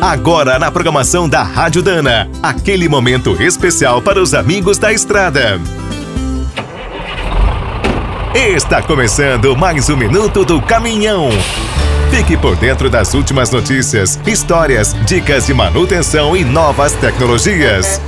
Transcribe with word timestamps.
Agora 0.00 0.60
na 0.60 0.70
programação 0.70 1.28
da 1.28 1.42
Rádio 1.42 1.82
Dana, 1.82 2.30
aquele 2.40 2.88
momento 2.88 3.42
especial 3.42 4.00
para 4.00 4.22
os 4.22 4.32
amigos 4.32 4.78
da 4.78 4.92
estrada. 4.92 5.60
Está 8.32 8.80
começando 8.80 9.56
mais 9.56 9.90
um 9.90 9.96
minuto 9.96 10.44
do 10.44 10.62
caminhão. 10.62 11.30
Fique 12.12 12.36
por 12.36 12.54
dentro 12.54 12.88
das 12.88 13.12
últimas 13.12 13.50
notícias, 13.50 14.20
histórias, 14.24 14.94
dicas 15.04 15.46
de 15.46 15.52
manutenção 15.52 16.36
e 16.36 16.44
novas 16.44 16.92
tecnologias. 16.92 18.00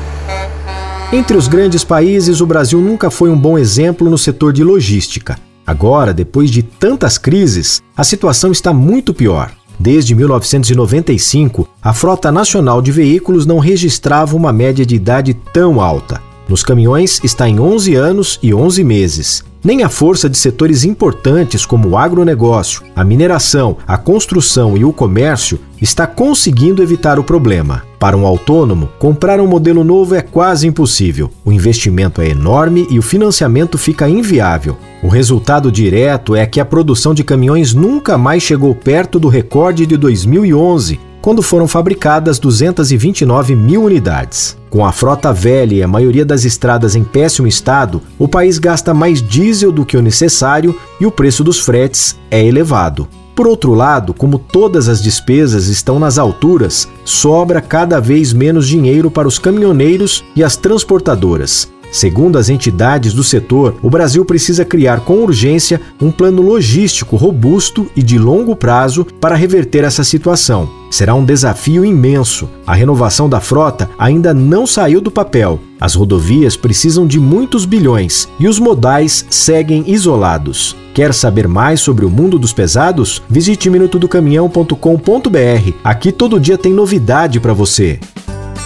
Entre 1.13 1.37
os 1.37 1.49
grandes 1.49 1.83
países, 1.83 2.41
o 2.41 2.47
Brasil 2.47 2.81
nunca 2.81 3.11
foi 3.11 3.31
um 3.31 3.37
bom 3.37 3.59
exemplo 3.59 4.09
no 4.09 4.17
setor 4.17 4.53
de 4.53 4.63
logística. 4.63 5.37
Agora, 5.67 6.15
depois 6.15 6.53
de 6.53 6.63
tantas 6.63 7.19
crises, 7.19 7.83
a 7.97 8.05
situação 8.05 8.53
está 8.53 8.73
muito 8.73 9.13
pior. 9.13 9.51
Desde 9.83 10.15
1995, 10.15 11.67
a 11.83 11.95
frota 11.95 12.31
nacional 12.31 12.83
de 12.83 12.93
veículos 12.93 13.47
não 13.47 13.59
registrava 13.59 14.37
uma 14.37 14.53
média 14.53 14.85
de 14.85 14.95
idade 14.95 15.33
tão 15.33 15.81
alta. 15.81 16.21
Nos 16.47 16.63
caminhões 16.63 17.19
está 17.25 17.49
em 17.49 17.59
11 17.59 17.95
anos 17.95 18.39
e 18.43 18.53
11 18.53 18.85
meses. 18.85 19.43
Nem 19.65 19.83
a 19.83 19.89
força 19.89 20.29
de 20.29 20.37
setores 20.37 20.85
importantes 20.85 21.65
como 21.65 21.89
o 21.89 21.97
agronegócio, 21.97 22.83
a 22.95 23.03
mineração, 23.03 23.79
a 23.87 23.97
construção 23.97 24.77
e 24.77 24.85
o 24.85 24.93
comércio 24.93 25.59
está 25.81 26.07
conseguindo 26.07 26.83
evitar 26.83 27.19
o 27.19 27.25
problema. 27.25 27.83
Para 28.01 28.17
um 28.17 28.27
autônomo, 28.27 28.89
comprar 28.99 29.41
um 29.41 29.47
modelo 29.47 29.85
novo 29.85 30.15
é 30.15 30.23
quase 30.23 30.67
impossível. 30.67 31.31
O 31.45 31.53
investimento 31.53 32.23
é 32.23 32.31
enorme 32.31 32.87
e 32.89 32.99
o 32.99 33.03
financiamento 33.03 33.77
fica 33.77 34.09
inviável. 34.09 34.79
O 35.03 35.09
resultado 35.09 35.71
direto 35.71 36.35
é 36.35 36.47
que 36.47 36.61
a 36.61 36.65
produção 36.65 37.13
de 37.13 37.23
caminhões 37.23 37.75
nunca 37.75 38.17
mais 38.17 38.43
chegou 38.43 38.75
perto 38.75 39.21
do 39.21 39.29
recorde 39.29 39.85
de 39.85 39.99
2011, 39.99 40.99
quando 41.21 41.43
foram 41.43 41.69
fabricadas 41.69 42.39
229 42.39 43.55
mil 43.55 43.85
unidades. 43.85 44.57
Com 44.71 44.87
a 44.87 44.93
frota 44.93 45.31
velha 45.31 45.75
e 45.75 45.83
a 45.83 45.89
maioria 45.89 46.25
das 46.25 46.47
estradas 46.47 46.97
em 46.97 47.05
péssimo 47.05 47.47
estado, 47.47 48.01
o 48.19 48.27
país 48.27 48.59
gasta 48.59 48.95
mais 48.95 49.21
diesel 49.21 49.71
do 49.71 49.85
que 49.85 49.99
o 49.99 50.03
necessário 50.03 50.75
e 50.99 51.05
o 51.05 51.11
preço 51.11 51.45
dos 51.45 51.61
fretes 51.61 52.19
é 52.31 52.43
elevado. 52.43 53.07
Por 53.41 53.49
outro 53.49 53.73
lado, 53.73 54.13
como 54.13 54.39
todas 54.39 54.87
as 54.87 55.03
despesas 55.03 55.69
estão 55.69 55.99
nas 55.99 56.19
alturas, 56.19 56.87
sobra 57.07 57.63
cada 57.63 57.99
vez 57.99 58.35
menos 58.35 58.69
dinheiro 58.69 59.11
para 59.11 59.27
os 59.27 59.39
caminhoneiros 59.39 60.23
e 60.37 60.45
as 60.45 60.59
transportadoras. 60.59 61.67
Segundo 61.91 62.39
as 62.39 62.49
entidades 62.49 63.13
do 63.13 63.25
setor, 63.25 63.77
o 63.83 63.91
Brasil 63.91 64.25
precisa 64.25 64.65
criar 64.65 65.01
com 65.01 65.23
urgência 65.23 65.81
um 66.01 66.11
plano 66.11 66.43
logístico 66.43 67.17
robusto 67.17 67.91
e 67.97 68.03
de 68.03 68.19
longo 68.19 68.55
prazo 68.55 69.07
para 69.21 69.35
reverter 69.35 69.85
essa 69.85 70.05
situação. 70.05 70.69
Será 70.91 71.15
um 71.15 71.25
desafio 71.25 71.85
imenso. 71.85 72.49
A 72.67 72.75
renovação 72.75 73.29
da 73.29 73.41
frota 73.41 73.89
ainda 73.99 74.35
não 74.35 74.67
saiu 74.67 75.01
do 75.01 75.11
papel. 75.11 75.61
As 75.81 75.95
rodovias 75.95 76.57
precisam 76.57 77.07
de 77.07 77.19
muitos 77.19 77.65
bilhões 77.65 78.29
e 78.39 78.49
os 78.49 78.59
modais 78.59 79.25
seguem 79.31 79.85
isolados. 79.87 80.77
Quer 80.93 81.15
saber 81.15 81.47
mais 81.47 81.81
sobre 81.81 82.05
o 82.05 82.11
mundo 82.11 82.39
dos 82.39 82.53
pesados? 82.53 83.23
Visite 83.31 83.71
minutodocaminhão.com.br. 83.71 85.73
Aqui 85.85 86.11
todo 86.11 86.41
dia 86.41 86.59
tem 86.59 86.73
novidade 86.73 87.39
para 87.39 87.53
você. 87.53 88.01